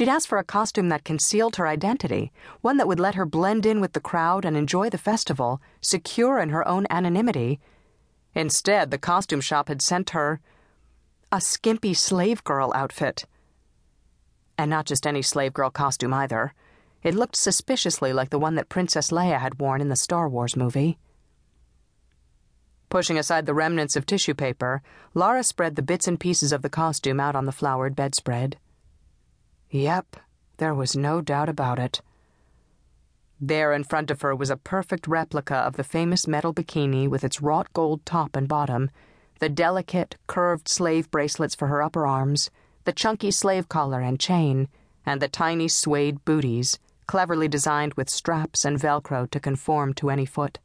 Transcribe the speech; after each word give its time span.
She'd 0.00 0.08
asked 0.08 0.28
for 0.28 0.38
a 0.38 0.44
costume 0.44 0.88
that 0.88 1.04
concealed 1.04 1.56
her 1.56 1.68
identity, 1.68 2.32
one 2.62 2.78
that 2.78 2.88
would 2.88 2.98
let 2.98 3.16
her 3.16 3.26
blend 3.26 3.66
in 3.66 3.82
with 3.82 3.92
the 3.92 4.00
crowd 4.00 4.46
and 4.46 4.56
enjoy 4.56 4.88
the 4.88 4.96
festival, 4.96 5.60
secure 5.82 6.38
in 6.38 6.48
her 6.48 6.66
own 6.66 6.86
anonymity. 6.88 7.60
Instead, 8.34 8.90
the 8.90 8.96
costume 8.96 9.42
shop 9.42 9.68
had 9.68 9.82
sent 9.82 10.08
her 10.16 10.40
a 11.30 11.38
skimpy 11.38 11.92
slave 11.92 12.42
girl 12.44 12.72
outfit. 12.74 13.26
And 14.56 14.70
not 14.70 14.86
just 14.86 15.06
any 15.06 15.20
slave 15.20 15.52
girl 15.52 15.68
costume 15.68 16.14
either. 16.14 16.54
It 17.02 17.14
looked 17.14 17.36
suspiciously 17.36 18.14
like 18.14 18.30
the 18.30 18.38
one 18.38 18.54
that 18.54 18.70
Princess 18.70 19.10
Leia 19.10 19.38
had 19.38 19.60
worn 19.60 19.82
in 19.82 19.90
the 19.90 19.96
Star 19.96 20.30
Wars 20.30 20.56
movie. 20.56 20.98
Pushing 22.88 23.18
aside 23.18 23.44
the 23.44 23.52
remnants 23.52 23.96
of 23.96 24.06
tissue 24.06 24.32
paper, 24.32 24.80
Lara 25.12 25.44
spread 25.44 25.76
the 25.76 25.82
bits 25.82 26.08
and 26.08 26.18
pieces 26.18 26.52
of 26.54 26.62
the 26.62 26.70
costume 26.70 27.20
out 27.20 27.36
on 27.36 27.44
the 27.44 27.52
flowered 27.52 27.94
bedspread. 27.94 28.56
Yep, 29.70 30.16
there 30.56 30.74
was 30.74 30.96
no 30.96 31.20
doubt 31.20 31.48
about 31.48 31.78
it. 31.78 32.00
There 33.40 33.72
in 33.72 33.84
front 33.84 34.10
of 34.10 34.20
her 34.20 34.34
was 34.34 34.50
a 34.50 34.56
perfect 34.56 35.06
replica 35.06 35.54
of 35.54 35.76
the 35.76 35.84
famous 35.84 36.26
metal 36.26 36.52
bikini 36.52 37.08
with 37.08 37.24
its 37.24 37.40
wrought 37.40 37.72
gold 37.72 38.04
top 38.04 38.36
and 38.36 38.48
bottom, 38.48 38.90
the 39.38 39.48
delicate, 39.48 40.16
curved 40.26 40.68
slave 40.68 41.10
bracelets 41.10 41.54
for 41.54 41.68
her 41.68 41.82
upper 41.82 42.06
arms, 42.06 42.50
the 42.84 42.92
chunky 42.92 43.30
slave 43.30 43.68
collar 43.68 44.00
and 44.00 44.20
chain, 44.20 44.68
and 45.06 45.22
the 45.22 45.28
tiny 45.28 45.68
suede 45.68 46.24
booties, 46.24 46.78
cleverly 47.06 47.48
designed 47.48 47.94
with 47.94 48.10
straps 48.10 48.64
and 48.64 48.78
Velcro 48.78 49.30
to 49.30 49.40
conform 49.40 49.94
to 49.94 50.10
any 50.10 50.26
foot. 50.26 50.58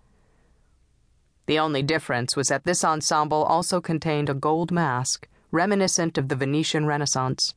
The 1.46 1.60
only 1.60 1.84
difference 1.84 2.36
was 2.36 2.48
that 2.50 2.64
this 2.64 2.84
ensemble 2.84 3.44
also 3.44 3.80
contained 3.80 4.30
a 4.30 4.34
gold 4.34 4.72
mask, 4.72 5.28
reminiscent 5.52 6.18
of 6.18 6.28
the 6.28 6.36
Venetian 6.36 6.86
Renaissance. 6.86 7.54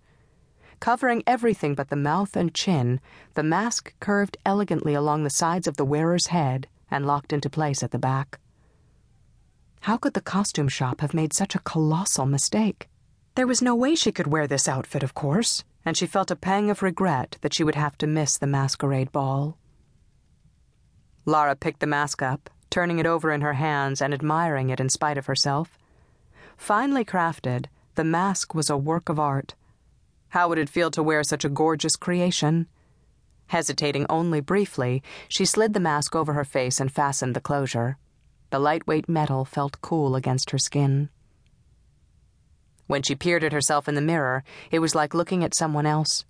Covering 0.80 1.22
everything 1.26 1.74
but 1.74 1.88
the 1.88 1.96
mouth 1.96 2.36
and 2.36 2.54
chin, 2.54 3.00
the 3.34 3.42
mask 3.42 3.94
curved 4.00 4.36
elegantly 4.46 4.94
along 4.94 5.24
the 5.24 5.30
sides 5.30 5.66
of 5.66 5.76
the 5.76 5.84
wearer's 5.84 6.28
head 6.28 6.68
and 6.90 7.06
locked 7.06 7.32
into 7.32 7.50
place 7.50 7.82
at 7.82 7.90
the 7.90 7.98
back. 7.98 8.38
How 9.82 9.96
could 9.96 10.14
the 10.14 10.20
costume 10.20 10.68
shop 10.68 11.00
have 11.00 11.14
made 11.14 11.32
such 11.32 11.54
a 11.54 11.60
colossal 11.60 12.26
mistake? 12.26 12.88
There 13.34 13.46
was 13.46 13.62
no 13.62 13.74
way 13.74 13.94
she 13.94 14.12
could 14.12 14.26
wear 14.26 14.46
this 14.46 14.68
outfit, 14.68 15.02
of 15.02 15.14
course, 15.14 15.64
and 15.84 15.96
she 15.96 16.06
felt 16.06 16.30
a 16.30 16.36
pang 16.36 16.70
of 16.70 16.82
regret 16.82 17.38
that 17.40 17.54
she 17.54 17.64
would 17.64 17.76
have 17.76 17.96
to 17.98 18.06
miss 18.06 18.36
the 18.36 18.46
masquerade 18.46 19.12
ball. 19.12 19.56
Lara 21.24 21.54
picked 21.54 21.80
the 21.80 21.86
mask 21.86 22.22
up 22.22 22.50
turning 22.70 22.98
it 22.98 23.06
over 23.06 23.32
in 23.32 23.40
her 23.40 23.54
hands 23.54 24.00
and 24.00 24.12
admiring 24.12 24.70
it 24.70 24.80
in 24.80 24.88
spite 24.88 25.18
of 25.18 25.26
herself. 25.26 25.78
Finely 26.56 27.04
crafted, 27.04 27.66
the 27.94 28.04
mask 28.04 28.54
was 28.54 28.70
a 28.70 28.76
work 28.76 29.08
of 29.08 29.18
art. 29.18 29.54
How 30.30 30.48
would 30.48 30.58
it 30.58 30.68
feel 30.68 30.90
to 30.90 31.02
wear 31.02 31.22
such 31.22 31.44
a 31.44 31.48
gorgeous 31.48 31.96
creation? 31.96 32.66
Hesitating 33.46 34.04
only 34.10 34.40
briefly, 34.40 35.02
she 35.28 35.46
slid 35.46 35.72
the 35.72 35.80
mask 35.80 36.14
over 36.14 36.34
her 36.34 36.44
face 36.44 36.80
and 36.80 36.92
fastened 36.92 37.34
the 37.34 37.40
closure. 37.40 37.96
The 38.50 38.58
lightweight 38.58 39.08
metal 39.08 39.44
felt 39.44 39.80
cool 39.80 40.16
against 40.16 40.50
her 40.50 40.58
skin. 40.58 41.08
When 42.86 43.02
she 43.02 43.14
peered 43.14 43.44
at 43.44 43.52
herself 43.52 43.88
in 43.88 43.94
the 43.94 44.00
mirror, 44.00 44.44
it 44.70 44.78
was 44.80 44.94
like 44.94 45.14
looking 45.14 45.44
at 45.44 45.54
someone 45.54 45.86
else. 45.86 46.24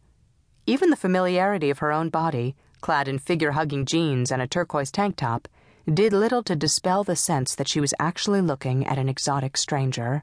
Even 0.67 0.91
the 0.91 0.97
familiarity 0.97 1.71
of 1.71 1.79
her 1.79 1.93
own 1.93 2.09
body, 2.09 2.55
clad 2.81 3.09
in 3.09 3.19
figure 3.19 3.53
hugging 3.53 3.85
jeans 3.85 4.31
and 4.31 4.43
a 4.43 4.47
turquoise 4.47 4.91
tank 4.91 5.17
top, 5.17 5.49
did 5.93 6.13
little 6.13 6.43
to 6.43 6.55
dispel 6.55 7.03
the 7.03 7.17
sense 7.17 7.55
that 7.55 7.69
she 7.69 7.81
was 7.81 7.95
actually 7.99 8.41
looking 8.41 8.87
at 8.87 8.99
an 8.99 9.09
exotic 9.09 9.57
stranger. 9.57 10.23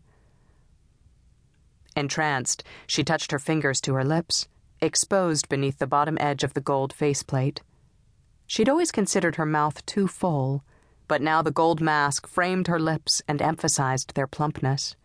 Entranced, 1.95 2.63
she 2.87 3.03
touched 3.03 3.31
her 3.31 3.39
fingers 3.39 3.79
to 3.81 3.93
her 3.93 4.03
lips, 4.03 4.47
exposed 4.81 5.47
beneath 5.49 5.79
the 5.79 5.87
bottom 5.87 6.17
edge 6.19 6.43
of 6.43 6.53
the 6.53 6.61
gold 6.61 6.91
faceplate. 6.91 7.61
She'd 8.47 8.69
always 8.69 8.91
considered 8.91 9.37
her 9.37 9.45
mouth 9.45 9.85
too 9.85 10.07
full, 10.07 10.63
but 11.07 11.21
now 11.21 11.41
the 11.41 11.51
gold 11.51 11.81
mask 11.81 12.27
framed 12.27 12.67
her 12.67 12.79
lips 12.79 13.21
and 13.27 13.41
emphasized 13.41 14.15
their 14.15 14.27
plumpness. 14.27 14.95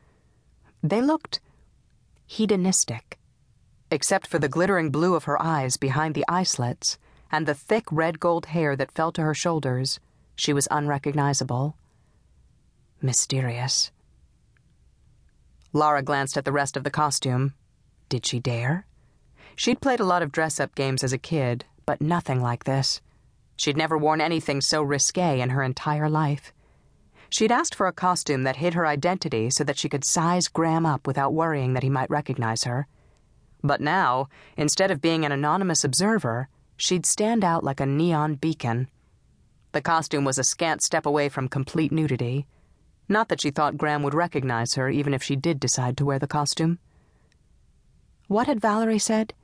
They 0.83 1.01
looked 1.01 1.41
hedonistic, 2.27 3.19
except 3.91 4.27
for 4.27 4.39
the 4.39 4.49
glittering 4.49 4.91
blue 4.91 5.15
of 5.15 5.25
her 5.25 5.41
eyes 5.41 5.77
behind 5.77 6.15
the 6.15 6.25
eye 6.29 6.45
slits 6.45 6.99
and 7.31 7.47
the 7.47 7.55
thick 7.55 7.85
red 7.91 8.21
gold 8.21 8.47
hair 8.47 8.77
that 8.77 8.93
fell 8.93 9.13
to 9.13 9.23
her 9.23 9.35
shoulders 9.35 10.01
she 10.41 10.53
was 10.55 10.67
unrecognizable. 10.71 11.77
Mysterious. 13.03 13.91
Lara 15.73 16.03
glanced 16.03 16.37
at 16.37 16.45
the 16.45 16.53
rest 16.53 16.77
of 16.77 16.85
the 16.85 16.91
costume. 16.91 17.55
Did 18.09 18.27
she 18.27 18.41
dare? 18.41 18.87
She'd 19.55 19.81
played 19.81 20.01
a 20.01 20.05
lot 20.05 20.23
of 20.23 20.33
dress 20.33 20.59
up 20.59 20.75
games 20.75 21.05
as 21.05 21.13
a 21.13 21.19
kid, 21.19 21.65
but 21.87 22.01
nothing 22.01 22.41
like 22.41 22.65
this. 22.65 23.01
She'd 23.57 23.77
never 23.77 23.99
worn 23.99 24.21
anything 24.21 24.61
so 24.61 24.83
risque 24.83 25.41
in 25.41 25.51
her 25.51 25.63
entire 25.63 26.09
life. 26.09 26.53
She'd 27.29 27.53
asked 27.53 27.75
for 27.75 27.87
a 27.87 27.93
costume 27.93 28.43
that 28.43 28.57
hid 28.57 28.75
her 28.75 28.87
identity 28.87 29.51
so 29.51 29.63
that 29.65 29.79
she 29.79 29.89
could 29.89 30.05
size 30.05 30.49
Graeme 30.49 30.87
up 30.87 31.07
without 31.07 31.35
worrying 31.35 31.75
that 31.75 31.83
he 31.85 31.91
might 31.91 32.11
recognize 32.11 32.65
her. 32.65 32.89
But 33.63 33.81
now, 33.81 34.29
instead 34.57 34.91
of 34.91 35.01
being 35.01 35.25
an 35.25 35.31
anonymous 35.31 35.85
observer, 35.85 36.49
she'd 36.77 37.07
stand 37.07 37.45
out 37.45 37.63
like 37.63 37.79
a 37.79 37.87
neon 37.87 38.35
beacon. 38.35 38.89
The 39.73 39.83
costume 39.83 40.25
was 40.25 40.39
a 40.39 40.45
scant 40.45 40.83
step 40.83 41.07
away 41.07 41.29
from 41.29 41.47
complete 41.47 41.93
nudity. 41.93 42.47
Not 43.11 43.29
that 43.29 43.41
she 43.41 43.51
thought 43.51 43.77
Graeme 43.77 44.05
would 44.05 44.15
recognize 44.15 44.75
her, 44.75 44.89
even 44.89 45.13
if 45.13 45.21
she 45.21 45.35
did 45.35 45.59
decide 45.59 45.97
to 45.97 46.05
wear 46.05 46.21
the 46.21 46.29
costume. 46.29 46.79
What 48.29 48.47
had 48.47 48.61
Valerie 48.61 49.01
said? 49.01 49.35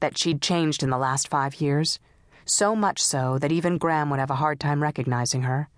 That 0.00 0.16
she'd 0.16 0.40
changed 0.40 0.82
in 0.82 0.88
the 0.88 0.96
last 0.96 1.28
five 1.28 1.60
years. 1.60 1.98
So 2.46 2.74
much 2.74 3.02
so 3.02 3.38
that 3.40 3.52
even 3.52 3.76
Graeme 3.76 4.08
would 4.08 4.20
have 4.20 4.30
a 4.30 4.36
hard 4.36 4.58
time 4.58 4.82
recognizing 4.82 5.42
her. 5.42 5.68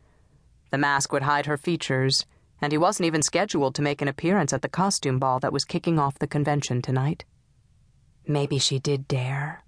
The 0.71 0.79
mask 0.79 1.13
would 1.13 1.25
hide 1.25 1.47
her 1.47 1.57
features, 1.57 2.27
and 2.63 2.71
he 2.71 2.79
wasn't 2.79 3.09
even 3.09 3.23
scheduled 3.23 3.75
to 3.75 3.83
make 3.83 4.01
an 4.01 4.07
appearance 4.07 4.53
at 4.53 4.63
the 4.63 4.69
costume 4.69 5.19
ball 5.19 5.41
that 5.41 5.53
was 5.53 5.65
kicking 5.65 5.99
off 5.99 6.21
the 6.21 6.29
convention 6.29 6.81
tonight. 6.81 7.25
Maybe 8.25 8.59
she 8.61 8.79
did 8.79 9.09
dare. 9.09 9.65